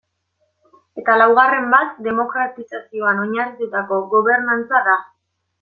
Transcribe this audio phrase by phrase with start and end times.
[1.01, 5.01] Eta laugarren bat demokratizazioan oinarritutako gobernantza da.